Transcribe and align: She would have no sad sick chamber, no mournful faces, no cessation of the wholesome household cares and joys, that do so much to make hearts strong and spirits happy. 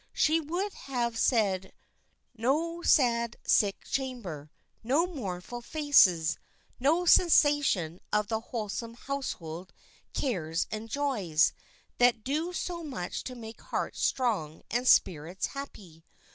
She 0.13 0.39
would 0.39 0.73
have 0.73 1.13
no 2.35 2.81
sad 2.81 3.37
sick 3.45 3.83
chamber, 3.85 4.49
no 4.83 5.05
mournful 5.05 5.61
faces, 5.61 6.39
no 6.79 7.05
cessation 7.05 7.99
of 8.11 8.27
the 8.27 8.39
wholesome 8.39 8.95
household 8.95 9.71
cares 10.15 10.65
and 10.71 10.89
joys, 10.89 11.53
that 11.99 12.23
do 12.23 12.51
so 12.51 12.83
much 12.83 13.23
to 13.25 13.35
make 13.35 13.61
hearts 13.61 14.03
strong 14.03 14.63
and 14.71 14.87
spirits 14.87 15.45
happy. 15.45 16.03